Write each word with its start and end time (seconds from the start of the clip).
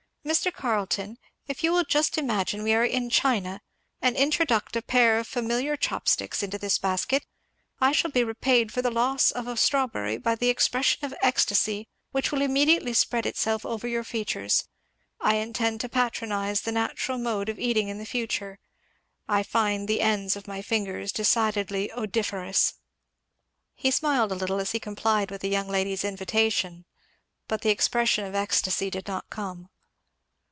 "Mr. 0.23 0.53
Carleton, 0.53 1.17
if 1.47 1.63
you 1.63 1.71
will 1.73 1.83
just 1.83 2.15
imagine 2.15 2.61
we 2.61 2.75
are 2.75 2.85
in 2.85 3.09
China, 3.09 3.59
and 4.03 4.15
introduct 4.15 4.75
a 4.75 4.81
pair 4.81 5.17
of 5.17 5.25
familiar 5.27 5.75
chop 5.75 6.07
sticks 6.07 6.43
into 6.43 6.59
this 6.59 6.77
basket, 6.77 7.25
I 7.81 7.91
shall 7.91 8.11
be 8.11 8.23
repaid 8.23 8.71
for 8.71 8.83
the 8.83 8.91
loss 8.91 9.31
of 9.31 9.47
a 9.47 9.57
strawberry 9.57 10.17
by 10.19 10.35
the 10.35 10.49
expression 10.49 11.03
of 11.03 11.13
ecstasy 11.23 11.87
which 12.11 12.31
will 12.31 12.43
immediately 12.43 12.93
spread 12.93 13.25
itself 13.25 13.65
over 13.65 13.87
your 13.87 14.03
features. 14.03 14.65
I 15.19 15.37
intend 15.37 15.81
to 15.81 15.89
patronize 15.89 16.61
the 16.61 16.71
natural 16.71 17.17
mode 17.17 17.49
of 17.49 17.57
eating 17.57 17.87
in 17.87 18.05
future. 18.05 18.59
I 19.27 19.41
find 19.41 19.87
the 19.87 20.01
ends 20.01 20.35
of 20.35 20.47
my 20.47 20.61
fingers 20.61 21.11
decidedly 21.11 21.89
odoriferous." 21.91 22.75
He 23.73 23.89
smiled 23.89 24.31
a 24.31 24.35
little 24.35 24.59
as 24.59 24.71
he 24.71 24.79
complied 24.79 25.31
with 25.31 25.41
the 25.41 25.49
young 25.49 25.67
lady's 25.67 26.05
invitation, 26.05 26.85
but 27.47 27.61
the 27.61 27.71
expression 27.71 28.23
of 28.23 28.35
ecstasy 28.35 28.91
did 28.91 29.07
not 29.07 29.27
come. 29.31 29.69